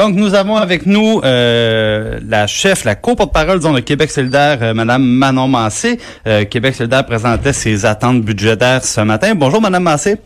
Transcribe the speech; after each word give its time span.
Donc, 0.00 0.14
nous 0.14 0.32
avons 0.32 0.56
avec 0.56 0.86
nous 0.86 1.20
euh, 1.24 2.18
la 2.26 2.46
chef, 2.46 2.84
la 2.84 2.94
co-porte-parole 2.94 3.60
de 3.60 3.80
Québec 3.80 4.10
solidaire, 4.10 4.56
euh, 4.62 4.72
Madame 4.72 5.04
Manon 5.04 5.46
Massé. 5.46 5.98
Euh, 6.26 6.46
Québec 6.46 6.74
solidaire 6.74 7.04
présentait 7.04 7.52
ses 7.52 7.84
attentes 7.84 8.22
budgétaires 8.22 8.82
ce 8.82 9.02
matin. 9.02 9.34
Bonjour, 9.34 9.60
Madame 9.60 9.82
Massé. 9.82 10.16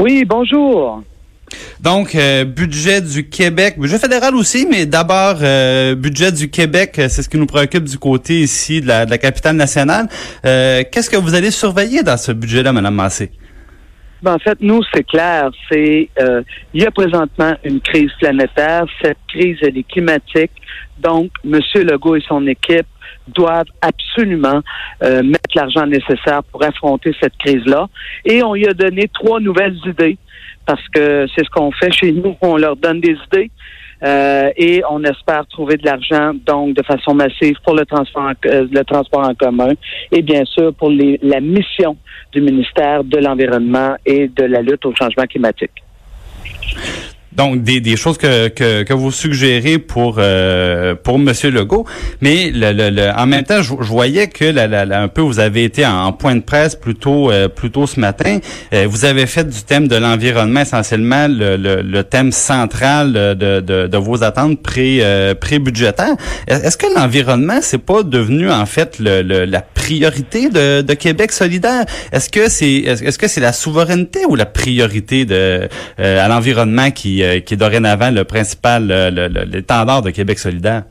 Oui, 0.00 0.24
bonjour. 0.24 1.04
Donc, 1.78 2.16
euh, 2.16 2.44
budget 2.44 3.00
du 3.00 3.28
Québec, 3.28 3.76
budget 3.78 4.00
fédéral 4.00 4.34
aussi, 4.34 4.66
mais 4.68 4.84
d'abord, 4.84 5.36
euh, 5.42 5.94
budget 5.94 6.32
du 6.32 6.50
Québec, 6.50 6.94
c'est 6.96 7.22
ce 7.22 7.28
qui 7.28 7.36
nous 7.36 7.46
préoccupe 7.46 7.84
du 7.84 7.98
côté 7.98 8.40
ici 8.40 8.80
de 8.80 8.88
la, 8.88 9.06
de 9.06 9.10
la 9.10 9.18
capitale 9.18 9.54
nationale. 9.54 10.08
Qu'est-ce 10.42 11.08
que 11.08 11.16
vous 11.16 11.36
allez 11.36 11.52
surveiller 11.52 12.02
dans 12.02 12.16
ce 12.16 12.32
budget-là, 12.32 12.72
Madame 12.72 12.96
Massé? 12.96 13.30
Ben, 14.22 14.34
en 14.34 14.38
fait, 14.38 14.58
nous, 14.60 14.80
c'est 14.92 15.04
clair. 15.04 15.50
C'est 15.70 16.08
euh, 16.20 16.42
il 16.74 16.82
y 16.82 16.86
a 16.86 16.90
présentement 16.90 17.54
une 17.64 17.80
crise 17.80 18.10
planétaire. 18.18 18.84
Cette 19.02 19.18
crise, 19.28 19.58
elle 19.62 19.78
est 19.78 19.88
climatique. 19.88 20.52
Donc, 20.98 21.30
M. 21.44 21.60
Legault 21.74 22.16
et 22.16 22.22
son 22.26 22.46
équipe 22.46 22.86
doivent 23.28 23.68
absolument 23.80 24.60
euh, 25.02 25.22
mettre 25.22 25.54
l'argent 25.54 25.86
nécessaire 25.86 26.42
pour 26.50 26.64
affronter 26.64 27.14
cette 27.20 27.36
crise-là. 27.38 27.88
Et 28.24 28.42
on 28.42 28.54
lui 28.54 28.66
a 28.66 28.74
donné 28.74 29.08
trois 29.12 29.38
nouvelles 29.40 29.76
idées 29.86 30.18
parce 30.66 30.86
que 30.88 31.26
c'est 31.34 31.44
ce 31.44 31.50
qu'on 31.50 31.70
fait 31.72 31.92
chez 31.92 32.12
nous. 32.12 32.36
On 32.40 32.56
leur 32.56 32.76
donne 32.76 33.00
des 33.00 33.16
idées. 33.26 33.50
Euh, 34.02 34.50
et 34.56 34.82
on 34.88 35.02
espère 35.02 35.44
trouver 35.48 35.76
de 35.76 35.84
l'argent 35.84 36.32
donc 36.46 36.76
de 36.76 36.82
façon 36.84 37.14
massive 37.14 37.56
pour 37.64 37.74
le 37.74 37.84
transport 37.84 38.22
en, 38.22 38.32
euh, 38.46 38.66
le 38.70 38.84
transport 38.84 39.26
en 39.26 39.34
commun 39.34 39.72
et 40.12 40.22
bien 40.22 40.44
sûr 40.44 40.72
pour 40.74 40.90
la 40.90 41.40
mission 41.40 41.96
du 42.32 42.40
ministère 42.40 43.02
de 43.02 43.18
l'environnement 43.18 43.96
et 44.06 44.28
de 44.28 44.44
la 44.44 44.62
lutte 44.62 44.86
au 44.86 44.94
changement 44.94 45.24
climatique. 45.24 45.82
Donc 47.38 47.62
des, 47.62 47.80
des 47.80 47.96
choses 47.96 48.18
que, 48.18 48.48
que, 48.48 48.82
que 48.82 48.92
vous 48.92 49.12
suggérez 49.12 49.78
pour 49.78 50.16
euh, 50.18 50.96
pour 50.96 51.20
Monsieur 51.20 51.50
Legault, 51.52 51.86
mais 52.20 52.50
le, 52.52 52.72
le, 52.72 53.10
en 53.16 53.26
même 53.26 53.44
temps, 53.44 53.62
je, 53.62 53.74
voyais 53.74 54.26
que 54.26 54.44
la, 54.44 54.66
la, 54.66 55.00
un 55.00 55.06
peu 55.06 55.20
vous 55.20 55.38
avez 55.38 55.62
été 55.62 55.86
en, 55.86 56.12
point 56.12 56.34
de 56.34 56.40
presse 56.40 56.74
plutôt 56.74 57.30
euh, 57.30 57.46
plutôt 57.48 57.86
ce 57.86 58.00
matin. 58.00 58.40
Euh, 58.74 58.88
vous 58.90 59.04
avez 59.04 59.26
fait 59.26 59.48
du 59.48 59.62
thème 59.62 59.86
de 59.86 59.94
l'environnement 59.94 60.62
essentiellement 60.62 61.28
le, 61.28 61.56
le, 61.56 62.02
thème 62.02 62.32
central 62.32 63.12
de, 63.12 63.60
de, 63.60 63.86
de 63.86 63.96
vos 63.98 64.24
attentes 64.24 64.60
pré 64.60 65.00
pré 65.40 65.60
budgétaires. 65.60 66.16
Est-ce 66.48 66.76
que 66.76 66.86
l'environnement 66.92 67.60
c'est 67.62 67.78
pas 67.78 68.02
devenu 68.02 68.50
en 68.50 68.66
fait 68.66 68.98
le, 68.98 69.22
la 69.44 69.60
priorité 69.60 70.48
de, 70.48 70.82
de 70.82 70.94
Québec 70.94 71.30
solidaire? 71.30 71.84
Est-ce 72.10 72.30
que 72.30 72.48
c'est 72.48 72.78
est-ce 72.78 73.18
que 73.18 73.28
c'est 73.28 73.40
la 73.40 73.52
souveraineté 73.52 74.24
ou 74.28 74.34
la 74.34 74.46
priorité 74.46 75.24
de 75.24 75.68
à 75.98 76.26
l'environnement 76.26 76.90
qui 76.90 77.27
euh, 77.28 77.40
qui 77.40 77.54
est 77.54 77.58
dorénavant 77.58 78.10
le 78.10 78.24
principal, 78.24 78.88
l'étendard 79.52 80.02
de 80.02 80.10
Québec 80.10 80.38
solidaire? 80.38 80.84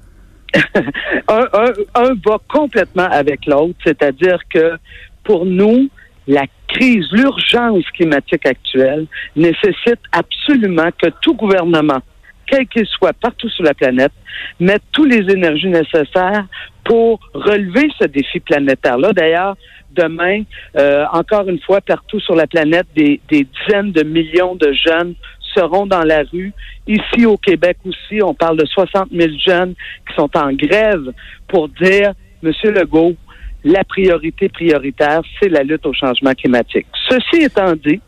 un, 1.28 2.14
va 2.26 2.38
complètement 2.48 3.08
avec 3.12 3.46
l'autre, 3.46 3.76
c'est-à-dire 3.84 4.40
que 4.50 4.78
pour 5.24 5.46
nous, 5.46 5.90
la 6.28 6.46
crise, 6.68 7.06
l'urgence 7.12 7.84
climatique 7.92 8.46
actuelle 8.46 9.08
nécessite 9.36 10.00
absolument 10.12 10.90
que 11.02 11.10
tout 11.22 11.36
gouvernement, 11.36 12.00
quel 12.46 12.68
qu'il 12.68 12.86
soit 12.86 13.14
partout 13.14 13.50
sur 13.50 13.64
la 13.64 13.74
planète, 13.74 14.12
mette 14.60 14.84
toutes 14.92 15.12
les 15.12 15.32
énergies 15.34 15.70
nécessaires 15.70 16.46
pour 16.84 17.20
relever 17.34 17.90
ce 18.00 18.06
défi 18.06 18.40
planétaire-là. 18.40 19.12
D'ailleurs, 19.14 19.56
demain, 19.92 20.44
euh, 20.78 21.06
encore 21.12 21.50
une 21.50 21.60
fois, 21.60 21.82
partout 21.82 22.20
sur 22.20 22.36
la 22.36 22.48
planète, 22.48 22.88
des 22.96 23.20
dizaines 23.30 23.92
de 23.92 24.04
millions 24.04 24.56
de 24.56 24.72
jeunes 24.74 25.16
seront 25.58 25.86
dans 25.86 26.04
la 26.04 26.24
rue. 26.32 26.54
Ici 26.88 27.26
au 27.26 27.38
Québec 27.38 27.78
aussi, 27.86 28.22
on 28.22 28.34
parle 28.34 28.58
de 28.58 28.66
60 28.66 29.10
000 29.12 29.30
jeunes 29.46 29.74
qui 30.08 30.16
sont 30.16 30.30
en 30.38 30.54
grève 30.54 31.12
pour 31.48 31.70
dire, 31.70 32.14
Monsieur 32.42 32.72
Legault, 32.72 33.16
la 33.64 33.84
priorité 33.84 34.50
prioritaire, 34.50 35.22
c'est 35.40 35.50
la 35.50 35.64
lutte 35.64 35.86
au 35.86 35.94
changement 35.94 36.34
climatique. 36.34 36.88
Ceci 37.10 37.44
étant 37.44 37.74
dit, 37.74 38.00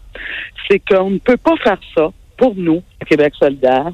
c'est 0.69 0.79
qu'on 0.79 1.09
ne 1.09 1.17
peut 1.17 1.37
pas 1.37 1.55
faire 1.63 1.79
ça 1.95 2.09
pour 2.37 2.55
nous, 2.55 2.81
Québec 3.07 3.33
solidaire, 3.37 3.91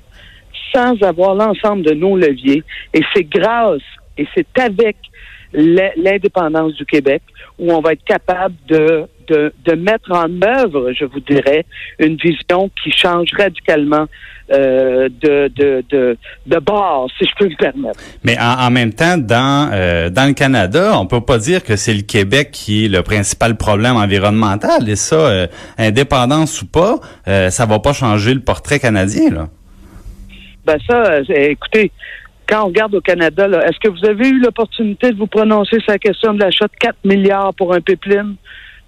sans 0.74 1.02
avoir 1.02 1.36
l'ensemble 1.36 1.84
de 1.84 1.94
nos 1.94 2.18
leviers. 2.18 2.64
Et 2.94 3.02
c'est 3.14 3.24
grâce 3.24 3.82
et 4.18 4.28
c'est 4.36 4.48
avec 4.60 4.98
l'indépendance 5.54 6.74
du 6.74 6.86
Québec 6.86 7.24
où 7.58 7.72
on 7.72 7.80
va 7.80 7.94
être 7.94 8.04
capable 8.04 8.56
de 8.68 9.06
de, 9.28 9.54
de, 9.66 9.76
mettre 9.76 10.12
en 10.12 10.30
œuvre, 10.42 10.92
je 10.94 11.06
vous 11.06 11.20
dirais, 11.20 11.66
une 12.00 12.16
vision 12.16 12.70
qui 12.84 12.92
change 12.92 13.30
radicalement 13.38 14.06
euh, 14.52 15.10
de, 15.22 15.50
de, 15.56 15.84
de, 15.90 16.18
de, 16.46 16.60
bord, 16.60 17.10
si 17.18 17.26
je 17.26 17.32
peux 17.38 17.50
me 17.50 17.56
permettre. 17.56 18.00
Mais 18.24 18.38
en, 18.40 18.68
en 18.68 18.70
même 18.70 18.94
temps, 18.94 19.18
dans, 19.18 19.72
euh, 19.74 20.10
dans 20.10 20.28
le 20.28 20.34
Canada, 20.34 21.00
on 21.00 21.08
peut 21.08 21.22
pas 21.22 21.40
dire 21.40 21.64
que 21.64 21.76
c'est 21.76 21.94
le 21.94 22.04
Québec 22.04 22.50
qui 22.52 22.86
est 22.86 22.90
le 22.90 23.02
principal 23.02 23.58
problème 23.58 23.96
environnemental. 23.96 24.88
Et 24.88 24.96
ça, 24.96 25.16
euh, 25.16 25.48
indépendance 25.78 26.62
ou 26.62 26.68
pas, 26.68 27.00
ça 27.26 27.66
va 27.66 27.80
pas 27.80 27.94
changer 27.94 28.34
le 28.34 28.42
portrait 28.42 28.80
canadien, 28.80 29.30
là. 29.32 29.48
Ben 30.66 30.78
ça, 30.88 31.20
écoutez, 31.30 31.92
quand 32.48 32.64
on 32.64 32.68
regarde 32.68 32.94
au 32.96 33.02
Canada, 33.02 33.48
est-ce 33.66 33.80
que 33.80 33.90
vous 33.90 34.06
avez 34.06 34.30
eu 34.30 34.40
l'opportunité 34.40 35.12
de 35.12 35.18
vous 35.18 35.28
prononcer 35.28 35.80
sur 35.80 35.92
la 35.92 36.00
question 36.00 36.34
de 36.34 36.40
l'achat 36.40 36.66
de 36.66 36.76
4 36.80 36.98
milliards 37.04 37.54
pour 37.56 37.74
un 37.74 37.82
pipeline? 37.82 38.36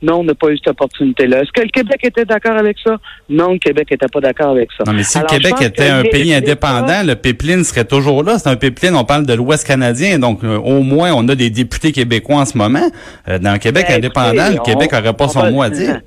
Non, 0.02 0.20
on 0.20 0.24
n'a 0.24 0.36
pas 0.36 0.50
eu 0.50 0.58
cette 0.58 0.68
opportunité-là. 0.68 1.42
Est-ce 1.42 1.52
que 1.52 1.62
le 1.62 1.70
Québec 1.70 2.00
était 2.04 2.26
d'accord 2.26 2.56
avec 2.56 2.78
ça? 2.84 2.98
Non, 3.30 3.54
le 3.54 3.58
Québec 3.58 3.90
n'était 3.90 4.08
pas 4.08 4.20
d'accord 4.20 4.52
avec 4.52 4.70
ça. 4.78 4.84
Non, 4.86 4.94
mais 4.94 5.04
si 5.04 5.18
le 5.18 5.26
Québec 5.26 5.56
était 5.62 5.90
un 5.90 6.04
pays 6.04 6.34
indépendant, 6.34 7.04
le 7.04 7.16
pipeline 7.16 7.64
serait 7.64 7.86
toujours 7.86 8.24
là. 8.24 8.38
C'est 8.38 8.50
un 8.50 8.56
pipeline, 8.56 8.96
on 8.96 9.06
parle 9.06 9.26
de 9.26 9.34
l'Ouest 9.34 9.66
canadien, 9.66 10.20
donc 10.20 10.44
euh, 10.44 10.58
au 10.58 10.82
moins 10.82 11.14
on 11.14 11.28
a 11.30 11.36
des 11.36 11.50
députés 11.50 11.92
québécois 11.92 12.38
en 12.38 12.46
ce 12.46 12.58
moment. 12.58 12.88
Euh, 13.28 13.40
dans 13.40 13.54
le 13.54 13.60
Québec 13.60 13.86
ben, 13.90 13.98
indépendant, 13.98 14.50
le 14.50 14.60
Québec 14.60 14.92
n'aurait 14.92 15.14
pas 15.14 15.28
son 15.28 15.52
mot 15.52 15.62
à 15.64 15.70
dire. 15.70 16.02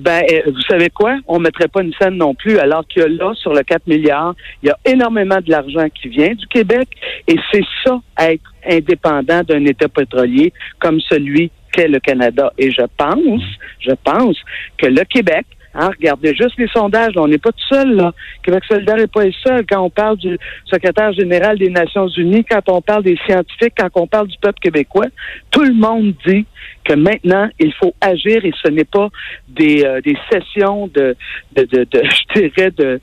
Ben, 0.00 0.24
euh, 0.32 0.40
vous 0.46 0.62
savez 0.62 0.88
quoi? 0.88 1.18
On 1.28 1.38
mettrait 1.38 1.68
pas 1.68 1.82
une 1.82 1.92
scène 1.92 2.16
non 2.16 2.34
plus, 2.34 2.58
alors 2.58 2.84
que 2.88 3.00
là, 3.00 3.34
sur 3.34 3.52
le 3.52 3.62
4 3.62 3.86
milliards, 3.86 4.34
il 4.62 4.68
y 4.68 4.70
a 4.70 4.78
énormément 4.86 5.38
de 5.44 5.50
l'argent 5.50 5.86
qui 5.90 6.08
vient 6.08 6.32
du 6.32 6.46
Québec, 6.46 6.88
et 7.28 7.36
c'est 7.52 7.64
ça, 7.84 8.00
être 8.18 8.50
indépendant 8.66 9.42
d'un 9.42 9.62
État 9.66 9.88
pétrolier 9.88 10.54
comme 10.78 11.00
celui 11.00 11.50
qu'est 11.72 11.88
le 11.88 12.00
Canada. 12.00 12.50
Et 12.56 12.70
je 12.70 12.82
pense, 12.96 13.42
je 13.80 13.92
pense 14.02 14.38
que 14.78 14.86
le 14.86 15.04
Québec, 15.04 15.44
Hein, 15.74 15.90
regardez 15.98 16.34
juste 16.34 16.56
les 16.58 16.68
sondages. 16.68 17.12
On 17.16 17.28
n'est 17.28 17.38
pas 17.38 17.52
tout 17.52 17.66
seul, 17.68 17.94
là. 17.94 18.12
Québec 18.42 18.64
solidaire 18.68 18.96
n'est 18.96 19.06
pas 19.06 19.24
le 19.24 19.32
seul. 19.32 19.64
Quand 19.68 19.82
on 19.82 19.90
parle 19.90 20.16
du 20.16 20.36
secrétaire 20.64 21.12
général 21.12 21.58
des 21.58 21.70
Nations 21.70 22.08
unies, 22.08 22.44
quand 22.44 22.68
on 22.68 22.80
parle 22.80 23.04
des 23.04 23.16
scientifiques, 23.26 23.74
quand 23.78 23.88
on 23.94 24.06
parle 24.06 24.26
du 24.26 24.36
peuple 24.38 24.58
québécois, 24.60 25.06
tout 25.50 25.62
le 25.62 25.74
monde 25.74 26.14
dit 26.26 26.44
que 26.84 26.94
maintenant, 26.94 27.48
il 27.58 27.72
faut 27.74 27.94
agir 28.00 28.44
et 28.44 28.52
ce 28.64 28.70
n'est 28.70 28.84
pas 28.84 29.08
des, 29.48 29.84
euh, 29.84 30.00
des 30.00 30.16
sessions 30.30 30.88
de, 30.88 31.16
de, 31.54 31.62
de, 31.64 31.84
de 31.84 32.02
je 32.34 32.40
dirais, 32.40 32.70
de 32.72 33.00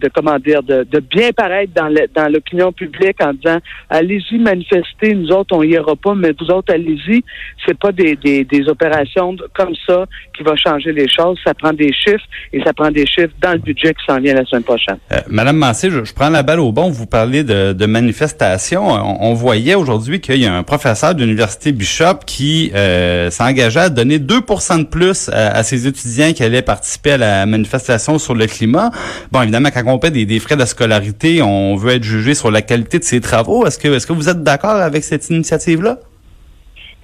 de 0.00 0.08
comment 0.08 0.38
dire 0.38 0.62
de, 0.62 0.84
de 0.84 1.00
bien 1.00 1.30
paraître 1.32 1.72
dans 1.74 1.92
dans 2.14 2.32
l'opinion 2.32 2.72
publique 2.72 3.22
en 3.22 3.32
disant 3.32 3.58
allez-y 3.90 4.38
manifester 4.38 5.14
nous 5.14 5.30
autres 5.30 5.56
on 5.56 5.62
ira 5.62 5.94
pas 5.96 6.14
mais 6.14 6.32
vous 6.38 6.50
autres 6.50 6.72
allez-y. 6.72 7.22
C'est 7.66 7.78
pas 7.78 7.92
des, 7.92 8.16
des, 8.16 8.44
des 8.44 8.68
opérations 8.68 9.36
comme 9.54 9.74
ça 9.86 10.06
qui 10.36 10.42
va 10.42 10.54
changer 10.56 10.92
les 10.92 11.08
choses. 11.08 11.38
Ça 11.44 11.54
prend 11.54 11.72
des 11.72 11.92
chiffres 11.92 12.24
et 12.52 12.62
ça 12.62 12.72
prend 12.72 12.90
des 12.90 13.06
chiffres 13.06 13.34
dans 13.40 13.52
le 13.52 13.58
budget 13.58 13.94
qui 13.94 14.04
s'en 14.06 14.20
vient 14.20 14.34
la 14.34 14.44
semaine 14.44 14.62
prochaine. 14.62 14.98
Euh, 15.12 15.16
Madame 15.28 15.56
Massé 15.56 15.90
je, 15.90 16.12
prends 16.12 16.30
la 16.30 16.42
balle 16.42 16.60
au 16.60 16.72
bon. 16.72 16.90
Vous 16.90 17.06
parlez 17.06 17.44
de, 17.44 17.72
de 17.72 17.86
manifestations. 17.86 18.86
On, 18.86 19.34
voyait 19.34 19.74
aujourd'hui 19.74 20.20
qu'il 20.20 20.36
y 20.36 20.46
a 20.46 20.54
un 20.54 20.62
professeur 20.62 21.14
d'université 21.14 21.72
Bishop 21.72 22.20
qui 22.26 22.72
euh, 22.74 23.30
s'engageait 23.30 23.80
à 23.80 23.88
donner 23.90 24.18
2 24.18 24.40
de 24.40 24.84
plus 24.84 25.28
à, 25.28 25.48
à 25.56 25.62
ses 25.62 25.86
étudiants 25.86 26.32
qui 26.32 26.42
allaient 26.42 26.62
participer 26.62 27.12
à 27.12 27.18
la 27.18 27.46
manifestation 27.46 28.18
sur 28.18 28.34
le 28.34 28.46
climat. 28.46 28.90
Bon 29.30 29.42
évidemment 29.42 29.68
quand 29.72 29.84
des, 30.10 30.40
frais 30.40 30.56
de 30.56 30.64
scolarité, 30.64 31.42
on 31.42 31.76
veut 31.76 31.92
être 31.92 32.02
jugé 32.02 32.34
sur 32.34 32.50
la 32.50 32.62
qualité 32.62 32.98
de 32.98 33.04
ses 33.04 33.20
travaux. 33.20 33.66
Est-ce 33.66 33.78
que, 33.78 33.88
est-ce 33.88 34.06
que 34.06 34.12
vous 34.12 34.28
êtes 34.28 34.42
d'accord 34.42 34.70
avec 34.70 35.04
cette 35.04 35.28
initiative-là? 35.30 35.98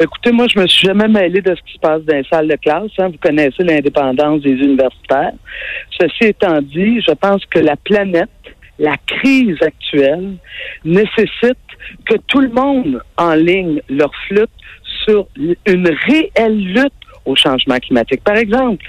Écoutez, 0.01 0.33
moi, 0.33 0.47
je 0.53 0.59
me 0.59 0.67
suis 0.67 0.89
jamais 0.89 1.07
mêlé 1.07 1.41
de 1.41 1.55
ce 1.55 1.63
qui 1.63 1.75
se 1.75 1.79
passe 1.79 2.03
dans 2.03 2.17
les 2.17 2.25
salles 2.25 2.49
de 2.49 2.57
classe. 2.57 2.91
Hein. 2.99 3.09
Vous 3.09 3.19
connaissez 3.21 3.63
l'indépendance 3.63 4.41
des 4.43 4.55
universitaires. 4.55 5.33
Ceci 6.01 6.25
étant 6.25 6.61
dit, 6.61 7.01
je 7.07 7.13
pense 7.13 7.45
que 7.47 7.61
la 7.61 7.77
planète, 7.77 8.29
la 8.81 8.97
crise 9.07 9.63
actuelle, 9.63 10.35
nécessite 10.85 11.59
que 12.05 12.17
tout 12.27 12.41
le 12.41 12.49
monde 12.49 13.01
en 13.17 13.35
ligne 13.35 13.81
leur 13.89 14.11
flûte 14.27 14.51
sur 15.05 15.29
une 15.67 15.89
réelle 16.07 16.59
lutte 16.59 16.93
au 17.25 17.37
changement 17.37 17.79
climatique. 17.79 18.23
Par 18.25 18.37
exemple, 18.37 18.85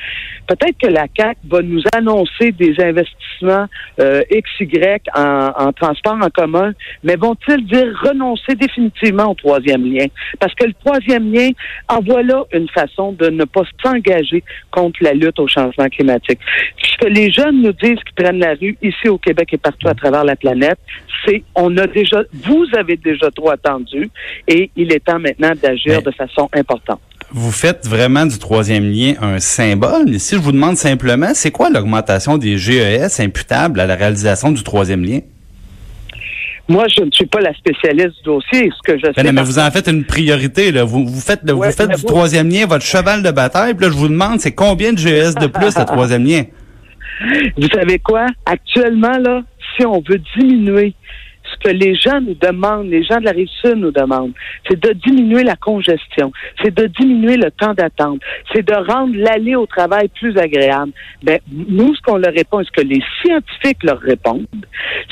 Peut-être 0.48 0.78
que 0.78 0.88
la 0.88 1.08
CAC 1.08 1.38
va 1.48 1.62
nous 1.62 1.82
annoncer 1.96 2.52
des 2.52 2.76
investissements 2.80 3.68
euh, 4.00 4.22
XY 4.30 5.00
en, 5.16 5.52
en 5.58 5.72
transport 5.72 6.18
en 6.22 6.30
commun, 6.30 6.74
mais 7.04 7.16
vont-ils 7.16 7.66
dire 7.66 7.88
renoncer 8.04 8.56
définitivement 8.56 9.32
au 9.32 9.36
troisième 9.36 9.86
lien? 9.86 10.06
Parce 10.40 10.54
que 10.56 10.66
le 10.66 10.74
troisième 10.74 11.32
lien 11.32 11.50
en 11.88 12.02
voilà 12.02 12.44
une 12.52 12.68
façon 12.70 13.14
de 13.14 13.30
ne 13.30 13.46
pas 13.46 13.64
s'engager 13.82 14.44
contre 14.72 15.02
la 15.02 15.14
lutte 15.14 15.40
au 15.40 15.48
changement 15.48 15.88
climatique. 15.88 16.40
Ce 16.78 16.98
que 16.98 17.08
les 17.08 17.32
jeunes 17.32 17.62
nous 17.62 17.74
disent 17.74 18.04
qui 18.06 18.14
prennent 18.16 18.40
la 18.40 18.56
rue 18.56 18.78
ici 18.82 19.08
au 19.08 19.18
Québec 19.18 19.50
et 19.54 19.58
partout 19.58 19.88
à 19.88 19.94
travers 19.94 20.26
la 20.26 20.36
planète, 20.36 20.80
c'est 21.26 21.44
on 21.56 21.76
a 21.78 21.88
déjà, 21.88 22.22
vous 22.34 22.66
avez 22.78 22.98
déjà 22.98 23.32
trop 23.32 23.52
attendu 23.52 24.10
et 24.48 24.70
il 24.76 24.92
est 24.92 25.06
temps 25.06 25.20
maintenant 25.20 25.54
d'agir 25.62 26.02
de 26.02 26.12
façon 26.12 26.50
importante. 26.54 27.00
Vous 27.34 27.52
faites 27.52 27.88
vraiment 27.88 28.28
du 28.28 28.38
troisième 28.38 28.92
lien 28.92 29.16
un 29.20 29.40
symbole. 29.40 30.06
Mais 30.08 30.20
si 30.20 30.36
je 30.36 30.40
vous 30.40 30.52
demande 30.52 30.78
simplement, 30.78 31.32
c'est 31.34 31.50
quoi 31.50 31.72
l'augmentation 31.72 32.38
des 32.38 32.58
GES 32.58 33.20
imputable 33.20 33.80
à 33.80 33.88
la 33.88 33.96
réalisation 33.96 34.52
du 34.52 34.62
troisième 34.62 35.04
lien? 35.04 35.20
Moi, 36.70 36.86
je 36.96 37.04
ne 37.04 37.12
suis 37.12 37.26
pas 37.26 37.42
la 37.42 37.54
spécialiste 37.56 38.18
du 38.18 38.24
dossier. 38.24 38.72
Ce 38.78 38.92
que 38.92 38.98
je 39.00 39.12
sais. 39.12 39.32
Mais, 39.32 39.42
vous 39.42 39.58
en 39.58 39.70
faites 39.72 39.88
une 39.88 40.06
priorité. 40.06 40.72
Là. 40.72 40.84
Vous, 40.84 41.06
vous 41.06 41.22
faites, 41.22 41.50
vous 41.50 41.64
faites 41.64 41.90
du 41.90 42.04
troisième 42.04 42.50
lien 42.50 42.68
votre 42.68 42.86
cheval 42.86 43.24
de 43.24 43.32
bataille. 43.32 43.74
Puis 43.74 43.88
là, 43.88 43.92
je 43.92 43.98
vous 43.98 44.08
demande, 44.08 44.40
c'est 44.40 44.54
combien 44.54 44.94
de 44.94 45.00
GES 45.00 45.34
de 45.34 45.48
plus 45.48 45.76
le 45.78 45.86
troisième 45.86 46.24
lien? 46.24 46.44
Vous 47.58 47.68
savez 47.70 48.00
quoi? 48.00 48.26
Actuellement, 48.46 49.18
là, 49.20 49.44
si 49.76 49.86
on 49.86 50.02
veut 50.08 50.20
diminuer 50.38 50.94
ce 51.54 51.70
que 51.70 51.74
les 51.74 51.96
gens 51.96 52.20
nous 52.22 52.36
demandent, 52.36 52.88
les 52.88 53.04
gens 53.04 53.20
de 53.20 53.26
la 53.26 53.32
Rive-Sud 53.32 53.76
nous 53.76 53.92
demandent, 53.92 54.34
c'est 54.68 54.80
de 54.80 54.94
diminuer 54.94 55.44
la 55.44 55.56
congestion, 55.56 56.32
c'est 56.62 56.74
de 56.74 56.88
diminuer 56.88 57.38
le 57.38 57.52
temps 57.52 57.74
d'attente, 57.74 58.20
c'est 58.54 58.66
de 58.66 58.74
rendre 58.74 59.16
l'aller 59.16 59.56
au 59.56 59.66
travail 59.66 60.10
plus 60.20 60.38
agréable. 60.38 60.92
Ben, 61.22 61.40
nous, 61.52 61.96
ce 61.96 62.02
qu'on 62.02 62.18
leur 62.18 62.34
répond, 62.34 62.60
et 62.60 62.66
ce 62.66 62.72
que 62.72 62.86
les 62.86 63.02
scientifiques 63.22 63.84
leur 63.84 64.00
répondent, 64.00 64.48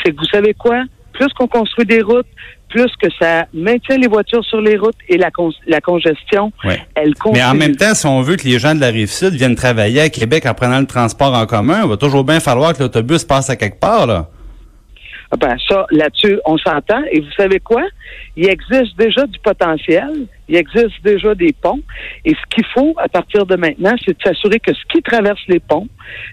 c'est 0.03 0.11
que 0.11 0.17
vous 0.17 0.29
savez 0.31 0.53
quoi? 0.53 0.83
Plus 1.13 1.27
qu'on 1.33 1.47
construit 1.47 1.85
des 1.85 2.01
routes, 2.01 2.27
plus 2.69 2.91
que 3.01 3.09
ça 3.19 3.45
maintient 3.53 3.97
les 3.97 4.07
voitures 4.07 4.43
sur 4.45 4.61
les 4.61 4.77
routes 4.77 4.95
et 5.09 5.17
la, 5.17 5.29
la 5.67 5.81
congestion, 5.81 6.51
elle 6.95 7.13
continue. 7.15 7.39
Mais 7.39 7.43
en 7.43 7.53
même 7.53 7.75
temps, 7.75 7.93
si 7.93 8.05
on 8.07 8.21
veut 8.21 8.37
que 8.37 8.47
les 8.47 8.59
gens 8.59 8.73
de 8.73 8.79
la 8.79 8.87
Rive-Sud 8.87 9.33
viennent 9.33 9.55
travailler 9.55 10.01
à 10.01 10.09
Québec 10.09 10.45
en 10.45 10.53
prenant 10.53 10.79
le 10.79 10.87
transport 10.87 11.33
en 11.33 11.45
commun, 11.45 11.81
il 11.83 11.89
va 11.89 11.97
toujours 11.97 12.23
bien 12.23 12.39
falloir 12.39 12.73
que 12.73 12.81
l'autobus 12.81 13.25
passe 13.25 13.49
à 13.49 13.55
quelque 13.55 13.79
part, 13.79 14.07
là. 14.07 14.29
Ah 15.33 15.37
ben 15.37 15.55
ça, 15.65 15.85
là-dessus, 15.91 16.39
on 16.45 16.57
s'entend. 16.57 17.01
Et 17.09 17.21
vous 17.21 17.31
savez 17.37 17.61
quoi? 17.61 17.83
Il 18.35 18.49
existe 18.49 18.97
déjà 18.97 19.25
du 19.25 19.39
potentiel, 19.39 20.27
il 20.49 20.57
existe 20.57 21.01
déjà 21.03 21.33
des 21.33 21.53
ponts. 21.53 21.79
Et 22.25 22.31
ce 22.31 22.55
qu'il 22.55 22.65
faut 22.65 22.93
à 22.97 23.07
partir 23.07 23.45
de 23.45 23.55
maintenant, 23.55 23.95
c'est 24.05 24.17
de 24.17 24.21
s'assurer 24.21 24.59
que 24.59 24.73
ce 24.73 24.83
qui 24.89 25.01
traverse 25.01 25.39
les 25.47 25.61
ponts, 25.61 25.87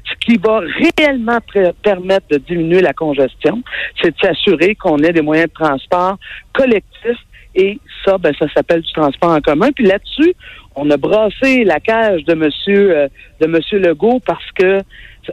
ce 0.04 0.14
qui 0.18 0.36
va 0.36 0.60
réellement 0.60 1.38
permettre 1.82 2.26
de 2.28 2.38
diminuer 2.38 2.80
la 2.80 2.92
congestion, 2.92 3.62
c'est 4.02 4.10
de 4.10 4.20
s'assurer 4.20 4.74
qu'on 4.74 4.98
ait 4.98 5.12
des 5.12 5.22
moyens 5.22 5.48
de 5.48 5.54
transport 5.54 6.18
collectifs 6.52 7.18
et 7.54 7.78
ça, 8.04 8.18
ben, 8.18 8.32
ça 8.38 8.46
s'appelle 8.54 8.82
du 8.82 8.92
transport 8.92 9.30
en 9.30 9.40
commun. 9.40 9.70
Puis 9.72 9.84
là-dessus, 9.84 10.34
on 10.76 10.90
a 10.90 10.96
brassé 10.96 11.64
la 11.64 11.80
cage 11.80 12.24
de 12.24 12.34
Monsieur 12.34 12.96
euh, 12.96 13.08
de 13.40 13.46
Monsieur 13.46 13.78
Legault 13.78 14.20
parce 14.24 14.50
que 14.52 14.80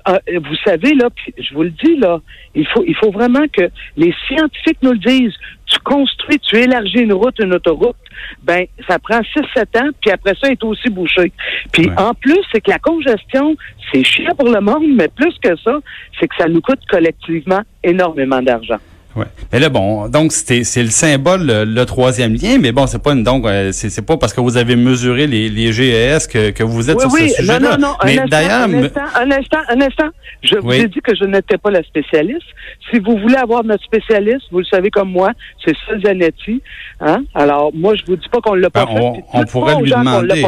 euh, 0.07 0.39
vous 0.39 0.56
savez 0.63 0.94
là, 0.94 1.09
je 1.38 1.53
vous 1.53 1.63
le 1.63 1.69
dis 1.69 1.97
là, 1.97 2.21
il 2.53 2.68
faut 2.68 2.83
il 2.88 2.95
faut 2.95 3.12
vraiment 3.12 3.47
que 3.51 3.69
les 3.97 4.13
scientifiques 4.27 4.77
nous 4.81 4.94
le 4.94 5.00
disent. 5.00 5.33
Tu 5.68 5.80
construis, 5.80 6.39
tu 6.39 6.57
élargis 6.57 7.00
une 7.00 7.13
route, 7.13 7.39
une 7.39 7.53
autoroute, 7.53 7.95
ben 8.44 8.65
ça 8.88 9.00
prend 9.00 9.19
6-7 9.19 9.81
ans, 9.81 9.89
puis 10.00 10.12
après 10.12 10.33
ça, 10.39 10.47
il 10.47 10.51
est 10.51 10.63
aussi 10.63 10.89
bouché. 10.89 11.31
Puis 11.71 11.89
en 11.97 12.13
plus, 12.13 12.39
c'est 12.51 12.62
que 12.62 12.69
la 12.69 12.80
congestion, 12.80 13.56
c'est 13.92 14.03
chiant 14.03 14.36
pour 14.36 14.50
le 14.50 14.62
monde, 14.62 14.95
mais 14.95 15.07
plus 15.07 15.33
que 15.42 15.56
ça, 15.57 15.80
c'est 16.19 16.27
que 16.27 16.36
ça 16.38 16.48
nous 16.48 16.62
coûte 16.62 16.81
collectivement 16.88 17.62
énormément 17.83 18.41
d'argent. 18.41 18.80
Ouais. 19.15 19.25
Mais 19.53 19.59
là, 19.59 19.69
bon, 19.69 20.09
donc 20.09 20.33
c'est 20.33 20.65
c'est 20.65 20.83
le 20.83 20.89
symbole, 20.89 21.45
le, 21.45 21.85
troisième 21.85 22.33
lien, 22.33 22.57
mais 22.59 22.73
bon, 22.73 22.85
c'est 22.85 23.01
pas 23.01 23.13
une 23.13 23.23
donc 23.23 23.45
euh, 23.45 23.71
c'est 23.71 23.89
c'est 23.89 24.01
pas 24.01 24.17
parce 24.17 24.33
que 24.33 24.41
vous 24.41 24.57
avez 24.57 24.75
mesuré 24.75 25.25
les, 25.25 25.50
les 25.50 25.71
GES 25.71 26.27
que, 26.27 26.51
que 26.51 26.63
vous 26.63 26.89
êtes 26.89 27.00
sur 27.00 27.09
ce 27.09 27.27
sujet-là. 27.27 27.59
Non, 27.59 27.69
non, 27.71 27.77
non. 27.77 27.95
Mais 28.03 28.17
d'ailleurs, 28.27 28.63
un 28.63 28.73
instant, 28.73 29.01
un 29.15 29.31
instant, 29.31 29.59
un 29.69 29.81
instant. 29.81 30.09
Je 30.44 30.57
vous 30.57 30.73
ai 30.73 30.88
dit 30.88 31.00
que 31.01 31.15
je 31.15 31.23
n'étais 31.23 31.57
pas 31.57 31.71
la 31.71 31.81
spécialiste. 31.83 32.45
Si 32.91 33.00
vous 33.00 33.17
voulez 33.17 33.38
avoir 33.38 33.63
notre 33.63 33.83
spécialiste, 33.83 34.47
vous 34.51 34.59
le 34.59 34.65
savez 34.65 34.91
comme 34.91 35.12
moi, 35.12 35.31
c'est 35.63 35.75
Sol 35.88 36.01
Zanetti. 36.03 36.62
Hein? 37.00 37.23
Alors 37.33 37.71
moi, 37.73 37.95
je 37.95 38.03
vous 38.06 38.17
dis 38.17 38.27
pas 38.29 38.41
qu'on 38.41 38.56
l'a 38.56 38.69
pas 38.69 38.85
ben, 38.85 38.95
fait. 38.95 39.01
On, 39.01 39.23
on 39.41 39.45
pourrait 39.45 39.81
lui 39.81 39.91
demander. 39.91 40.44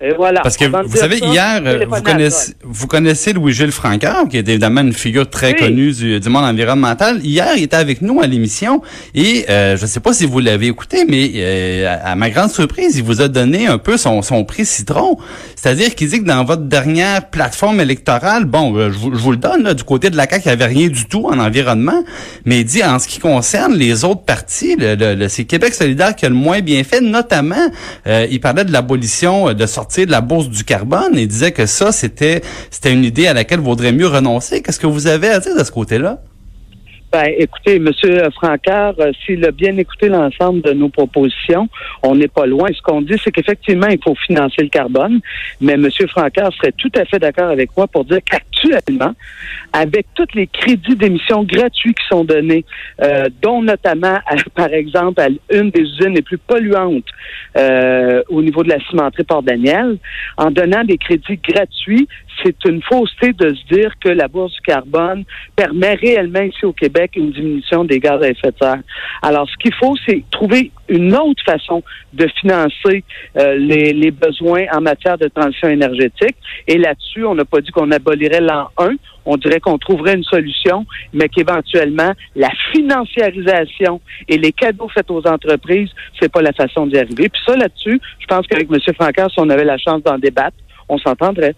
Et 0.00 0.12
voilà. 0.12 0.42
Parce 0.42 0.56
que 0.56 0.64
vous 0.64 0.96
savez, 0.96 1.18
hier, 1.18 1.60
euh, 1.66 1.84
vous 1.88 2.02
connaissez, 2.02 2.52
vous 2.62 2.86
connaissez 2.86 3.32
Louis-Gilles 3.32 3.72
Francard, 3.72 4.28
qui 4.28 4.36
est 4.36 4.48
évidemment 4.48 4.82
une 4.82 4.92
figure 4.92 5.28
très 5.28 5.54
connue 5.54 5.90
du, 5.90 6.20
du, 6.20 6.28
monde 6.28 6.44
environnemental. 6.44 7.18
Hier, 7.24 7.48
il 7.56 7.64
était 7.64 7.76
avec 7.76 8.00
nous 8.00 8.20
à 8.20 8.28
l'émission 8.28 8.80
et 9.16 9.46
euh, 9.50 9.76
je 9.76 9.82
ne 9.82 9.86
sais 9.88 9.98
pas 9.98 10.12
si 10.12 10.24
vous 10.24 10.38
l'avez 10.38 10.68
écouté, 10.68 11.04
mais 11.08 11.32
euh, 11.34 11.96
à, 12.04 12.14
ma 12.14 12.30
grande 12.30 12.50
surprise, 12.50 12.96
il 12.96 13.02
vous 13.02 13.20
a 13.20 13.26
donné 13.26 13.66
un 13.66 13.78
peu 13.78 13.96
son, 13.96 14.22
son 14.22 14.44
prix 14.44 14.64
citron. 14.64 15.18
C'est-à-dire 15.56 15.92
qu'il 15.96 16.08
dit 16.08 16.20
que 16.20 16.28
dans 16.28 16.44
votre 16.44 16.62
dernière 16.62 17.28
plateforme 17.28 17.80
électorale, 17.80 18.44
bon, 18.44 18.78
je 18.78 18.96
vous, 18.96 19.12
je 19.12 19.20
vous 19.20 19.32
le 19.32 19.36
donne, 19.36 19.64
là, 19.64 19.74
du 19.74 19.82
côté 19.82 20.10
de 20.10 20.16
la 20.16 20.28
CAQ, 20.30 20.42
il 20.44 20.48
n'y 20.48 20.52
avait 20.52 20.72
rien 20.72 20.86
du 20.86 21.06
tout 21.06 21.26
en 21.26 21.40
environnement, 21.40 22.04
mais 22.44 22.60
il 22.60 22.64
dit 22.64 22.84
en 22.84 23.00
ce 23.00 23.08
qui 23.08 23.18
concerne 23.18 23.74
les 23.74 24.04
autres 24.04 24.22
partis, 24.22 24.76
le, 24.76 24.94
le, 24.94 25.28
c'est 25.28 25.44
Québec 25.44 25.74
solidaire 25.74 26.14
qui 26.14 26.24
a 26.24 26.28
le 26.28 26.36
moins 26.36 26.60
bien 26.60 26.84
fait, 26.84 27.00
notamment, 27.00 27.56
il 28.06 28.38
parlait 28.40 28.64
de 28.64 28.72
l'abolition 28.72 29.52
de 29.52 29.66
sortie 29.66 29.87
de 29.96 30.10
la 30.10 30.20
bourse 30.20 30.48
du 30.48 30.64
carbone 30.64 31.16
et 31.18 31.26
disait 31.26 31.52
que 31.52 31.66
ça, 31.66 31.92
c'était 31.92 32.42
c'était 32.70 32.92
une 32.92 33.04
idée 33.04 33.26
à 33.26 33.34
laquelle 33.34 33.60
vaudrait 33.60 33.92
mieux 33.92 34.06
renoncer. 34.06 34.62
Qu'est-ce 34.62 34.80
que 34.80 34.86
vous 34.86 35.06
avez 35.06 35.28
à 35.28 35.40
dire 35.40 35.56
de 35.56 35.64
ce 35.64 35.72
côté-là? 35.72 36.22
Ben, 37.10 37.32
écoutez, 37.38 37.76
M. 37.76 37.90
Francard, 38.32 38.94
euh, 38.98 39.12
s'il 39.24 39.42
a 39.46 39.50
bien 39.50 39.74
écouté 39.78 40.10
l'ensemble 40.10 40.60
de 40.60 40.72
nos 40.72 40.90
propositions, 40.90 41.66
on 42.02 42.14
n'est 42.14 42.28
pas 42.28 42.44
loin. 42.44 42.68
Ce 42.74 42.82
qu'on 42.82 43.00
dit, 43.00 43.14
c'est 43.24 43.30
qu'effectivement, 43.30 43.86
il 43.86 43.98
faut 44.04 44.14
financer 44.26 44.62
le 44.62 44.68
carbone, 44.68 45.20
mais 45.58 45.72
M. 45.72 45.88
Francard 46.10 46.52
serait 46.52 46.72
tout 46.76 46.92
à 46.94 47.06
fait 47.06 47.18
d'accord 47.18 47.48
avec 47.48 47.74
moi 47.74 47.86
pour 47.86 48.04
dire 48.04 48.18
qu'actuellement, 48.30 49.14
avec 49.72 50.06
tous 50.14 50.26
les 50.34 50.48
crédits 50.48 50.96
d'émission 50.96 51.44
gratuits 51.44 51.94
qui 51.94 52.06
sont 52.10 52.24
donnés, 52.24 52.66
euh, 53.02 53.30
dont 53.40 53.62
notamment, 53.62 54.18
par 54.54 54.72
exemple, 54.74 55.22
à 55.22 55.28
une 55.50 55.70
des 55.70 55.80
usines 55.80 56.14
les 56.14 56.22
plus 56.22 56.38
polluantes 56.38 57.04
euh, 57.56 58.22
au 58.28 58.42
niveau 58.42 58.62
de 58.62 58.68
la 58.68 58.80
cimenterie 58.80 59.24
Port-Daniel, 59.24 59.96
en 60.36 60.50
donnant 60.50 60.84
des 60.84 60.98
crédits 60.98 61.40
gratuits, 61.42 62.06
c'est 62.44 62.64
une 62.66 62.82
fausseté 62.82 63.32
de 63.32 63.54
se 63.54 63.74
dire 63.74 63.92
que 63.98 64.08
la 64.08 64.28
bourse 64.28 64.52
du 64.52 64.60
carbone 64.60 65.24
permet 65.56 65.94
réellement 65.94 66.42
ici 66.42 66.64
au 66.64 66.72
Québec 66.72 66.97
une 67.16 67.30
diminution 67.32 67.84
des 67.84 67.98
gaz 68.00 68.22
à 68.22 68.28
effet 68.28 68.50
de 68.50 68.56
serre. 68.60 68.80
Alors, 69.22 69.48
ce 69.48 69.56
qu'il 69.56 69.74
faut, 69.74 69.96
c'est 70.06 70.22
trouver 70.30 70.70
une 70.88 71.14
autre 71.14 71.42
façon 71.44 71.82
de 72.12 72.26
financer 72.40 73.04
euh, 73.36 73.54
les, 73.56 74.10
besoins 74.10 74.64
en 74.72 74.80
matière 74.80 75.18
de 75.18 75.28
transition 75.28 75.68
énergétique. 75.68 76.36
Et 76.66 76.78
là-dessus, 76.78 77.24
on 77.24 77.34
n'a 77.34 77.44
pas 77.44 77.60
dit 77.60 77.70
qu'on 77.70 77.90
abolirait 77.90 78.40
l'an 78.40 78.68
1. 78.78 78.90
On 79.26 79.36
dirait 79.36 79.60
qu'on 79.60 79.76
trouverait 79.76 80.14
une 80.14 80.24
solution, 80.24 80.86
mais 81.12 81.28
qu'éventuellement, 81.28 82.12
la 82.34 82.50
financiarisation 82.72 84.00
et 84.28 84.38
les 84.38 84.52
cadeaux 84.52 84.88
faits 84.88 85.10
aux 85.10 85.26
entreprises, 85.26 85.90
c'est 86.18 86.32
pas 86.32 86.40
la 86.40 86.52
façon 86.52 86.86
d'y 86.86 86.96
arriver. 86.96 87.28
Puis 87.28 87.42
ça, 87.46 87.54
là-dessus, 87.54 88.00
je 88.18 88.26
pense 88.26 88.46
qu'avec 88.46 88.68
M. 88.70 88.78
Francard, 88.94 89.30
si 89.30 89.38
on 89.40 89.50
avait 89.50 89.64
la 89.64 89.76
chance 89.76 90.02
d'en 90.02 90.18
débattre, 90.18 90.56
on 90.88 90.98
s'entendrait. 90.98 91.54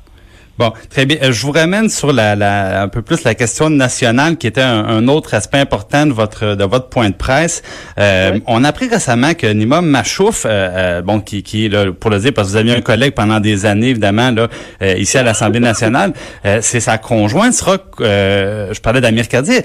Bon, 0.59 0.73
très 0.91 1.07
bien. 1.07 1.17
Euh, 1.23 1.33
je 1.33 1.47
vous 1.47 1.53
ramène 1.53 1.89
sur 1.89 2.13
la, 2.13 2.37
la, 2.37 2.83
un 2.83 2.89
peu 2.89 3.03
plus 3.03 3.25
la 3.25 3.35
question 3.35 3.71
nationale, 3.71 4.37
qui 4.37 4.47
était 4.47 4.61
un, 4.61 5.09
autre 5.09 5.33
aspect 5.35 5.59
important 5.59 6.07
de 6.07 6.13
votre 6.13 6.55
de 6.55 6.65
votre 6.65 6.89
point 6.89 7.09
de 7.09 7.15
presse. 7.15 7.63
Euh, 7.99 8.39
On 8.47 8.63
a 8.65 8.69
appris 8.69 8.89
récemment 8.89 9.33
que 9.35 9.47
Nima 9.47 9.81
Machouf, 9.81 10.45
euh, 10.45 10.49
euh, 10.51 11.03
bon, 11.03 11.21
qui, 11.21 11.43
qui 11.43 11.67
est 11.67 11.69
là, 11.69 11.87
pour 11.93 12.11
le 12.11 12.19
dire, 12.19 12.33
parce 12.35 12.49
que 12.49 12.53
vous 12.53 12.59
aviez 12.59 12.75
un 12.77 12.81
collègue 12.83 13.15
pendant 13.15 13.41
des 13.41 13.65
années, 13.67 13.89
évidemment, 13.89 14.31
là, 14.31 14.49
ici 14.97 15.17
à 15.17 15.23
l'Assemblée 15.23 15.61
nationale, 15.61 16.13
c'est 16.61 16.81
sa 16.81 16.99
conjointe 16.99 17.55
sera, 17.55 17.79
je 17.99 18.81
parlais 18.81 19.01
d'Amir 19.01 19.29
Kadir, 19.29 19.63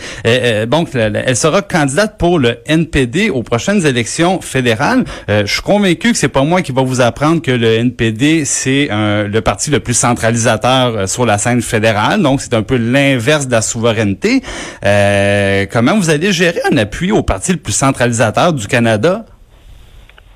bon, 0.68 0.86
elle 0.94 1.36
sera 1.36 1.62
candidate 1.62 2.18
pour 2.18 2.40
le 2.40 2.58
NPD 2.66 3.30
aux 3.30 3.44
prochaines 3.44 3.86
élections 3.86 4.42
fédérales. 4.42 5.04
je 5.28 5.46
suis 5.46 5.62
convaincu 5.62 6.12
que 6.12 6.18
c'est 6.18 6.28
pas 6.28 6.44
moi 6.44 6.62
qui 6.62 6.72
va 6.72 6.82
vous 6.82 7.02
apprendre 7.02 7.42
que 7.42 7.52
le 7.52 7.76
NPD 7.76 8.46
c'est 8.46 8.90
le 8.92 9.40
parti 9.40 9.72
le 9.72 9.80
plus 9.80 9.94
centralisateur 9.94 10.75
euh, 10.76 11.08
sur 11.08 11.26
la 11.26 11.38
scène 11.38 11.62
fédérale, 11.62 12.22
donc 12.22 12.42
c'est 12.42 12.54
un 12.54 12.64
peu 12.64 12.78
l'inverse 12.78 13.48
de 13.48 13.52
la 13.52 13.62
souveraineté. 13.62 14.42
Euh, 14.86 15.66
comment 15.72 15.96
vous 15.96 16.10
allez 16.10 16.32
gérer 16.32 16.60
un 16.72 16.78
appui 16.78 17.12
au 17.12 17.24
parti 17.24 17.52
le 17.54 17.58
plus 17.58 17.74
centralisateur 17.74 18.54
du 18.54 18.68
Canada? 18.68 19.26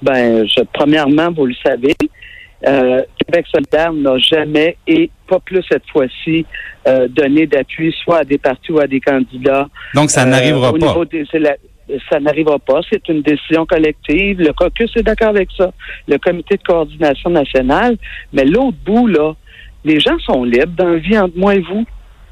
Ben, 0.01 0.47
je, 0.47 0.63
premièrement, 0.73 1.31
vous 1.31 1.45
le 1.45 1.55
savez, 1.63 1.95
euh, 2.67 3.01
Québec 3.25 3.45
solidaire 3.53 3.93
n'a 3.93 4.17
jamais 4.17 4.77
et 4.87 5.09
pas 5.27 5.39
plus 5.39 5.63
cette 5.69 5.87
fois-ci 5.91 6.45
donné 7.09 7.45
d'appui 7.45 7.93
soit 8.03 8.19
à 8.19 8.23
des 8.23 8.39
partis 8.39 8.71
ou 8.71 8.79
à 8.79 8.87
des 8.87 8.99
candidats. 8.99 9.67
Donc 9.93 10.09
ça 10.09 10.25
n'arrivera 10.25 10.73
pas. 10.73 11.03
ça 12.09 12.19
n'arrivera 12.19 12.57
pas. 12.57 12.79
C'est 12.89 13.07
une 13.09 13.21
décision 13.21 13.67
collective. 13.67 14.41
Le 14.41 14.53
caucus 14.53 14.89
est 14.95 15.03
d'accord 15.03 15.29
avec 15.29 15.49
ça. 15.55 15.71
Le 16.07 16.17
comité 16.17 16.57
de 16.57 16.63
coordination 16.63 17.29
nationale. 17.29 17.95
Mais 18.33 18.45
l'autre 18.45 18.77
bout, 18.83 19.05
là, 19.05 19.35
les 19.83 19.99
gens 19.99 20.17
sont 20.19 20.43
libres 20.43 20.73
dans 20.77 20.89
la 20.89 20.97
vie 20.97 21.17
entre 21.17 21.37
moi 21.37 21.55
et 21.55 21.61
vous. 21.61 21.85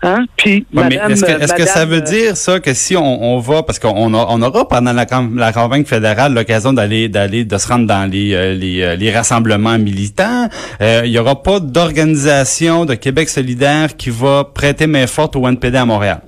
Hein? 0.04 0.26
Puis, 0.38 0.66
est-ce 0.76 1.54
que, 1.56 1.66
ça 1.66 1.86
veut 1.86 2.02
dire 2.02 2.38
ça 2.38 2.60
que 2.60 2.74
si 2.76 2.96
on, 2.96 3.40
va, 3.40 3.64
parce 3.64 3.80
qu'on 3.80 4.14
on 4.14 4.42
aura 4.42 4.68
pendant 4.68 4.94
la, 4.94 5.06
la 5.36 5.52
campagne 5.52 5.86
fédérale 5.86 6.36
l'occasion 6.36 6.72
d'aller, 6.72 7.10
d'aller, 7.10 7.46
de 7.46 7.58
se 7.58 7.68
rendre 7.68 7.88
dans 7.88 8.10
les, 8.10 8.34
euh, 8.34 8.56
euh, 8.62 8.96
les, 8.96 9.12
rassemblements 9.12 9.80
militants, 9.80 10.50
euh, 10.82 11.02
il 11.04 11.12
y 11.12 11.18
aura 11.18 11.42
pas 11.42 11.60
d'organisation 11.60 12.86
de 12.86 12.94
Québec 12.94 13.28
solidaire 13.28 13.98
qui 13.98 14.12
va 14.12 14.44
prêter 14.44 14.86
main 14.86 15.08
forte 15.08 15.36
au 15.36 15.48
NPD 15.48 15.78
à 15.78 15.86
Montréal? 15.86 16.22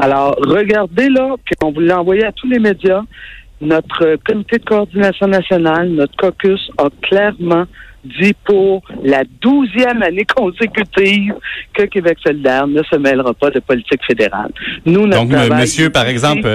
Alors, 0.00 0.34
regardez 0.38 1.10
là, 1.10 1.34
puis 1.44 1.54
on 1.62 1.70
vous 1.70 1.80
l'a 1.80 2.00
envoyé 2.00 2.24
à 2.24 2.32
tous 2.32 2.48
les 2.48 2.58
médias. 2.58 3.02
Notre 3.60 4.16
comité 4.26 4.58
de 4.58 4.64
coordination 4.64 5.26
nationale, 5.26 5.90
notre 5.90 6.16
caucus 6.16 6.70
a 6.78 6.88
clairement 7.02 7.66
dit 8.04 8.34
pour 8.44 8.82
la 9.02 9.24
douzième 9.40 10.02
année 10.02 10.24
consécutive 10.24 11.34
que 11.72 11.84
Québec 11.84 12.18
solidaire 12.24 12.66
ne 12.66 12.82
se 12.82 12.96
mêlera 12.96 13.32
pas 13.34 13.50
de 13.50 13.60
politique 13.60 14.04
fédérale. 14.06 14.50
Nous, 14.84 15.06
notre 15.06 15.24
Donc, 15.24 15.58
monsieur, 15.58 15.90
par 15.90 16.06
exemple... 16.06 16.48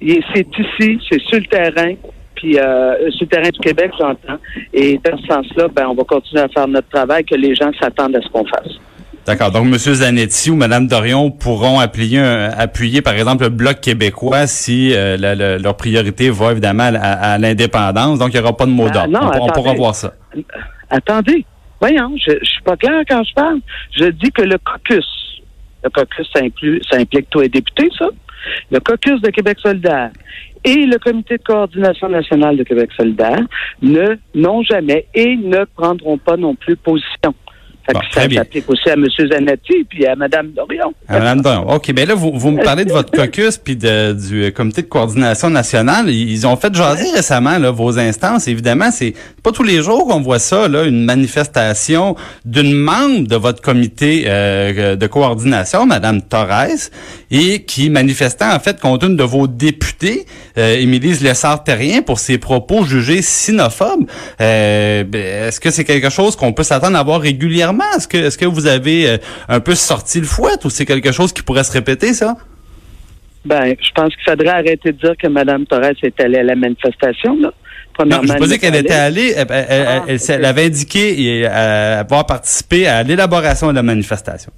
C'est 0.00 0.46
ici, 0.58 0.98
c'est 1.10 1.20
sur 1.20 1.38
le 1.38 1.44
terrain, 1.44 1.94
puis 2.34 2.58
euh, 2.58 3.10
sur 3.10 3.24
le 3.24 3.28
terrain 3.28 3.50
du 3.50 3.60
Québec, 3.60 3.90
j'entends. 3.98 4.38
Et 4.72 4.98
dans 5.04 5.18
ce 5.18 5.26
sens-là, 5.26 5.68
ben, 5.68 5.88
on 5.88 5.94
va 5.94 6.04
continuer 6.04 6.42
à 6.42 6.48
faire 6.48 6.66
notre 6.68 6.88
travail, 6.88 7.24
que 7.24 7.34
les 7.34 7.54
gens 7.54 7.70
s'attendent 7.78 8.16
à 8.16 8.22
ce 8.22 8.28
qu'on 8.28 8.46
fasse. 8.46 8.78
D'accord. 9.30 9.52
Donc, 9.52 9.66
M. 9.66 9.78
Zanetti 9.78 10.50
ou 10.50 10.56
Mme 10.56 10.88
Dorion 10.88 11.30
pourront 11.30 11.78
appuyer, 11.78 12.18
appuyer 12.18 13.00
par 13.00 13.14
exemple, 13.14 13.44
le 13.44 13.50
Bloc 13.50 13.80
québécois 13.80 14.48
si 14.48 14.92
euh, 14.92 15.56
leur 15.56 15.76
priorité 15.76 16.30
va 16.30 16.50
évidemment 16.50 16.90
à, 17.00 17.38
l'indépendance. 17.38 18.18
Donc, 18.18 18.30
il 18.34 18.40
n'y 18.40 18.42
aura 18.42 18.56
pas 18.56 18.66
de 18.66 18.72
mot 18.72 18.86
ah, 18.88 19.06
d'ordre. 19.06 19.38
on, 19.40 19.46
pourra 19.52 19.74
voir 19.74 19.94
ça. 19.94 20.14
Attendez. 20.90 21.46
Voyons, 21.80 22.12
je, 22.16 22.32
je 22.42 22.44
suis 22.44 22.62
pas 22.64 22.76
clair 22.76 23.02
quand 23.08 23.22
je 23.22 23.32
parle. 23.34 23.60
Je 23.96 24.06
dis 24.06 24.32
que 24.32 24.42
le 24.42 24.58
caucus, 24.58 25.06
le 25.84 25.90
caucus, 25.90 26.28
ça, 26.34 26.42
inclut, 26.42 26.80
ça 26.90 26.98
implique 26.98 27.30
tous 27.30 27.42
les 27.42 27.48
députés, 27.48 27.88
ça. 27.96 28.08
Le 28.72 28.80
caucus 28.80 29.20
de 29.20 29.30
Québec 29.30 29.58
solidaire 29.62 30.10
et 30.64 30.86
le 30.86 30.98
comité 30.98 31.38
de 31.38 31.42
coordination 31.44 32.08
nationale 32.08 32.56
de 32.56 32.64
Québec 32.64 32.90
solidaire 32.96 33.42
ne 33.80 34.16
n'ont 34.34 34.62
jamais 34.62 35.06
et 35.14 35.36
ne 35.36 35.64
prendront 35.76 36.18
pas 36.18 36.36
non 36.36 36.56
plus 36.56 36.74
position 36.74 37.32
ça 38.12 38.28
s'applique 38.28 38.68
aussi 38.68 38.88
à 38.88 38.94
M. 38.94 39.06
Zanetti 39.32 39.84
puis 39.88 40.06
à 40.06 40.16
Mme 40.16 40.52
Dorion. 40.52 40.92
À 41.08 41.18
Mme 41.18 41.40
Dorion. 41.40 41.70
OK. 41.70 41.92
Bien 41.92 42.06
là, 42.06 42.14
vous, 42.14 42.32
vous 42.34 42.50
me 42.50 42.62
parlez 42.62 42.84
de 42.84 42.92
votre 42.92 43.10
caucus 43.10 43.58
puis 43.58 43.76
de, 43.76 44.12
du 44.12 44.52
comité 44.52 44.82
de 44.82 44.86
coordination 44.86 45.50
nationale. 45.50 46.08
Ils 46.10 46.46
ont 46.46 46.56
fait 46.56 46.74
jaser 46.74 47.10
récemment 47.10 47.58
là, 47.58 47.70
vos 47.70 47.98
instances. 47.98 48.48
Évidemment, 48.48 48.90
c'est 48.90 49.14
pas 49.42 49.52
tous 49.52 49.62
les 49.62 49.82
jours 49.82 50.06
qu'on 50.06 50.20
voit 50.20 50.38
ça, 50.38 50.68
là, 50.68 50.84
une 50.84 51.04
manifestation 51.04 52.16
d'une 52.44 52.72
membre 52.74 53.26
de 53.26 53.36
votre 53.36 53.62
comité 53.62 54.24
euh, 54.26 54.96
de 54.96 55.06
coordination, 55.06 55.86
Mme 55.86 56.22
Torres, 56.22 56.90
et 57.30 57.62
qui 57.64 57.90
manifestait 57.90 58.44
en 58.44 58.58
fait 58.58 58.80
contre 58.80 59.06
une 59.06 59.16
de 59.16 59.24
vos 59.24 59.46
députés, 59.46 60.26
euh, 60.60 60.76
Émilie 60.76 61.14
Lessard-Terrien, 61.22 62.02
pour 62.02 62.18
ses 62.18 62.38
propos 62.38 62.84
jugés 62.84 63.22
sinophobes. 63.22 64.08
Euh, 64.40 65.04
ben, 65.04 65.48
est-ce 65.48 65.60
que 65.60 65.70
c'est 65.70 65.84
quelque 65.84 66.10
chose 66.10 66.36
qu'on 66.36 66.52
peut 66.52 66.62
s'attendre 66.62 66.96
à 66.96 67.02
voir 67.02 67.20
régulièrement? 67.20 67.84
Est-ce 67.96 68.06
que, 68.06 68.18
est-ce 68.18 68.38
que 68.38 68.46
vous 68.46 68.66
avez 68.66 69.08
euh, 69.08 69.16
un 69.48 69.60
peu 69.60 69.74
sorti 69.74 70.20
le 70.20 70.26
fouet 70.26 70.64
ou 70.64 70.70
c'est 70.70 70.86
quelque 70.86 71.12
chose 71.12 71.32
qui 71.32 71.42
pourrait 71.42 71.64
se 71.64 71.72
répéter, 71.72 72.12
ça? 72.12 72.36
Ben, 73.44 73.74
je 73.80 73.90
pense 73.94 74.14
qu'il 74.14 74.24
faudrait 74.24 74.48
arrêter 74.48 74.92
de 74.92 74.98
dire 74.98 75.14
que 75.18 75.26
Mme 75.26 75.66
Torres 75.66 75.92
est 76.02 76.20
allée 76.20 76.38
à 76.38 76.42
la 76.42 76.54
manifestation, 76.54 77.38
là. 77.40 77.52
Non, 78.06 78.20
je 78.22 78.32
ne 78.32 78.56
qu'elle 78.56 78.76
était 78.76 78.94
allée. 78.94 79.34
Elle, 79.36 79.46
elle, 79.50 80.44
ah, 80.44 80.48
avait 80.48 80.64
indiqué 80.64 81.44
avoir 81.44 82.24
participé 82.24 82.86
à 82.86 83.02
l'élaboration 83.02 83.68
de 83.68 83.74
la 83.74 83.82
manifestation. 83.82 84.50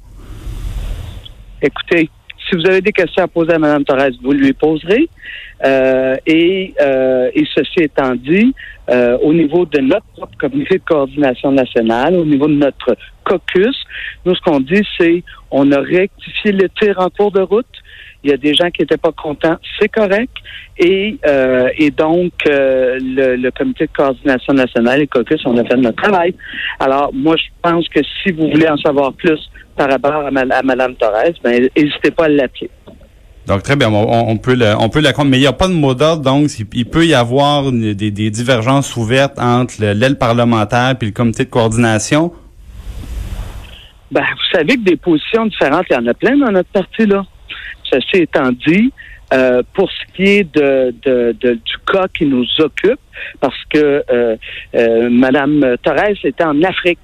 Écoutez, 1.61 2.09
si 2.49 2.57
vous 2.57 2.67
avez 2.67 2.81
des 2.81 2.93
questions 2.93 3.25
à 3.25 3.29
poser 3.29 3.55
à 3.55 3.59
Mme 3.59 3.85
Torres, 3.85 4.11
vous 4.23 4.33
lui 4.33 4.53
poserez. 4.53 5.09
Euh, 5.65 6.17
et, 6.27 6.75
euh, 6.81 7.31
et 7.35 7.45
ceci 7.55 7.81
étant 7.81 8.15
dit, 8.15 8.55
euh, 8.91 9.17
au 9.23 9.33
niveau 9.33 9.65
de 9.65 9.81
notre 9.81 10.07
propre 10.17 10.37
comité 10.39 10.79
de 10.79 10.83
coordination 10.85 11.53
nationale, 11.53 12.17
au 12.17 12.25
niveau 12.25 12.49
de 12.49 12.55
notre 12.55 12.97
caucus, 13.25 13.77
nous, 14.25 14.35
ce 14.35 14.41
qu'on 14.41 14.61
dit, 14.61 14.83
c'est 14.99 15.23
on 15.51 15.71
a 15.71 15.81
rectifié 15.81 16.53
le 16.53 16.69
tir 16.69 16.99
en 16.99 17.09
cours 17.11 17.31
de 17.31 17.43
route. 17.43 17.67
Il 18.25 18.31
y 18.31 18.35
a 18.35 18.37
des 18.37 18.55
gens 18.55 18.71
qui 18.71 18.83
n'étaient 18.83 18.97
pas 18.97 19.13
contents, 19.13 19.57
c'est 19.79 19.89
correct. 19.89 20.31
Et, 20.79 21.17
euh, 21.27 21.69
et 21.77 21.91
donc, 21.91 22.33
euh, 22.47 22.99
le, 23.01 23.37
le, 23.37 23.51
comité 23.51 23.87
de 23.87 23.93
coordination 23.93 24.55
nationale 24.55 25.03
et 25.03 25.07
caucus, 25.09 25.41
on 25.45 25.57
a 25.59 25.65
fait 25.65 25.77
notre 25.77 26.01
travail. 26.01 26.35
Alors, 26.79 27.11
moi, 27.13 27.37
je 27.37 27.49
pense 27.63 27.89
que 27.89 28.01
si 28.23 28.33
vous 28.33 28.49
voulez 28.49 28.69
en 28.69 28.77
savoir 28.77 29.13
plus 29.13 29.41
par 29.77 29.91
rapport 29.91 30.13
à, 30.13 30.29
à 30.29 30.63
Mme 30.63 30.95
Torres, 30.97 31.33
ben, 31.43 31.69
n'hésitez 31.77 32.11
pas 32.13 32.25
à 32.25 32.29
l'appeler. 32.29 32.71
Donc 33.47 33.65
très 33.65 33.75
bien, 33.75 33.93
on, 33.93 34.37
peut 34.37 34.55
le, 34.55 34.75
on 34.79 34.89
peut 34.89 35.01
la 35.01 35.13
mais 35.25 35.39
il 35.39 35.41
n'y 35.41 35.47
a 35.49 35.53
pas 35.53 35.67
de 35.67 35.73
mot 35.73 35.95
d'ordre, 35.95 36.23
donc 36.23 36.49
il, 36.75 36.87
peut 36.87 37.05
y 37.05 37.15
avoir 37.15 37.73
des, 37.73 38.11
divergences 38.31 38.97
ouvertes 38.97 39.37
entre 39.39 39.75
l'aile 39.81 40.17
parlementaire 40.17 40.95
et 41.01 41.05
le 41.05 41.11
comité 41.11 41.45
de 41.45 41.51
coordination. 41.51 42.33
Ben, 44.13 44.23
vous 44.23 44.59
savez 44.59 44.77
que 44.77 44.85
des 44.85 44.97
positions 44.97 45.47
différentes, 45.47 45.87
il 45.91 45.95
y 45.95 45.97
en 45.97 46.07
a 46.07 46.15
plein 46.15 46.37
dans 46.37 46.53
notre 46.53 46.69
parti 46.69 47.05
là. 47.05 47.25
Ceci 47.91 48.23
étant 48.23 48.53
dit, 48.67 48.93
euh, 49.33 49.63
pour 49.75 49.91
ce 49.91 50.15
qui 50.15 50.23
est 50.23 50.55
de, 50.55 50.95
de, 51.03 51.33
du 51.41 51.77
cas 51.91 52.07
qui 52.17 52.27
nous 52.27 52.47
occupe, 52.61 53.01
parce 53.41 53.57
que 53.71 54.05
euh, 54.11 54.37
euh, 54.75 55.77
Torres 55.83 56.15
était 56.23 56.45
en 56.45 56.63
Afrique 56.63 57.01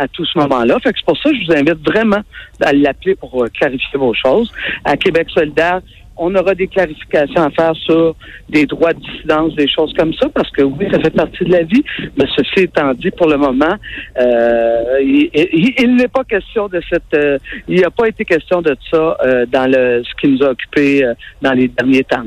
à 0.00 0.08
tout 0.08 0.24
ce 0.24 0.38
moment-là. 0.38 0.78
Fait 0.82 0.92
que 0.92 0.98
c'est 0.98 1.04
pour 1.04 1.18
ça 1.18 1.30
que 1.30 1.36
je 1.36 1.46
vous 1.46 1.52
invite 1.52 1.86
vraiment 1.86 2.22
à 2.62 2.72
l'appeler 2.72 3.14
pour 3.14 3.44
euh, 3.44 3.48
clarifier 3.48 3.98
vos 3.98 4.14
choses. 4.14 4.50
À 4.84 4.96
Québec 4.96 5.28
solidaire, 5.28 5.80
on 6.16 6.34
aura 6.34 6.54
des 6.54 6.66
clarifications 6.66 7.42
à 7.42 7.50
faire 7.50 7.74
sur 7.76 8.14
des 8.48 8.66
droits 8.66 8.92
de 8.92 9.00
dissidence, 9.00 9.54
des 9.54 9.68
choses 9.68 9.92
comme 9.96 10.12
ça, 10.14 10.28
parce 10.34 10.50
que 10.50 10.62
oui, 10.62 10.86
ça 10.90 11.00
fait 11.00 11.10
partie 11.14 11.44
de 11.44 11.52
la 11.52 11.62
vie. 11.62 11.82
Mais 12.16 12.24
ceci 12.36 12.64
étant 12.64 12.92
dit, 12.94 13.10
pour 13.10 13.28
le 13.28 13.36
moment, 13.36 13.74
euh, 14.18 15.00
il, 15.02 15.96
n'est 15.96 16.08
pas 16.08 16.24
question 16.24 16.68
de 16.68 16.80
cette, 16.90 17.14
euh, 17.14 17.38
il 17.68 17.76
n'y 17.76 17.84
a 17.84 17.90
pas 17.90 18.08
été 18.08 18.24
question 18.24 18.60
de 18.62 18.76
ça 18.90 19.16
dans 19.50 19.70
le 19.70 20.02
ce 20.02 20.14
qui 20.20 20.28
nous 20.28 20.42
a 20.42 20.50
occupé 20.50 21.06
dans 21.40 21.52
les 21.52 21.68
derniers 21.68 22.04
temps. 22.04 22.24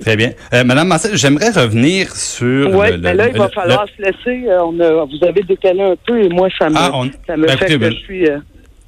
Très 0.00 0.16
bien. 0.16 0.32
Euh, 0.54 0.64
Madame 0.64 0.88
Massé, 0.88 1.10
j'aimerais 1.14 1.50
revenir 1.50 2.14
sur. 2.14 2.70
Oui, 2.74 2.88
mais 2.98 3.14
là, 3.14 3.28
il 3.28 3.36
va 3.36 3.48
falloir 3.48 3.86
se 3.96 4.02
laisser. 4.02 4.48
Euh, 4.48 4.62
on 4.64 4.78
a, 4.80 5.04
vous 5.04 5.26
avez 5.26 5.42
décalé 5.42 5.82
un 5.82 5.94
peu 6.06 6.22
et 6.22 6.28
moi, 6.28 6.48
ça 6.58 6.70
me, 6.70 6.76
ah, 6.76 6.90
ça 7.26 7.36
me 7.36 7.46
ben, 7.46 7.56
fait 7.56 7.66
que 7.66 7.76
ben, 7.76 7.92
je 7.92 7.98
suis. 7.98 8.26
Euh... 8.26 8.38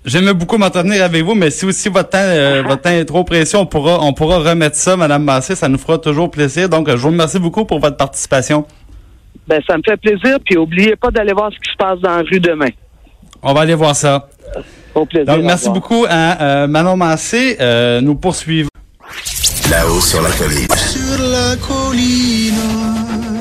J'aime 0.04 0.32
beaucoup 0.32 0.58
m'entretenir 0.58 1.04
avec 1.04 1.22
vous, 1.22 1.34
mais 1.34 1.50
si 1.50 1.64
aussi 1.64 1.88
votre 1.88 2.10
temps, 2.10 2.18
euh, 2.20 2.62
votre 2.66 2.82
temps 2.82 2.90
est 2.90 3.04
trop 3.04 3.24
précieux, 3.24 3.58
on 3.58 3.66
pourra, 3.66 3.98
on 4.00 4.12
pourra 4.12 4.38
remettre 4.38 4.76
ça, 4.76 4.96
Madame 4.96 5.22
Massé. 5.22 5.54
Ça 5.54 5.68
nous 5.68 5.78
fera 5.78 5.98
toujours 5.98 6.30
plaisir. 6.30 6.68
Donc, 6.68 6.88
je 6.88 6.96
vous 6.96 7.08
remercie 7.08 7.38
beaucoup 7.38 7.64
pour 7.64 7.78
votre 7.78 7.96
participation. 7.96 8.66
Ben, 9.46 9.60
ça 9.66 9.76
me 9.76 9.82
fait 9.84 9.96
plaisir. 9.98 10.38
Puis, 10.44 10.56
n'oubliez 10.56 10.96
pas 10.96 11.10
d'aller 11.10 11.32
voir 11.32 11.52
ce 11.52 11.58
qui 11.58 11.70
se 11.70 11.76
passe 11.76 12.00
dans 12.00 12.16
la 12.16 12.22
rue 12.22 12.40
demain. 12.40 12.70
On 13.42 13.52
va 13.52 13.60
aller 13.60 13.74
voir 13.74 13.94
ça. 13.94 14.28
Au 14.94 15.04
plaisir. 15.04 15.26
Donc, 15.26 15.44
merci 15.44 15.68
beaucoup 15.68 16.06
à 16.08 16.66
Manon 16.66 16.96
Massé. 16.96 17.56
nous 18.02 18.14
poursuivons. 18.14 18.68
Là-haut 19.70 20.00
sur 20.00 20.20
la 20.20 20.30
colline. 20.30 20.81
Sur 21.12 21.28
la 21.28 21.56
colline. 21.56 23.31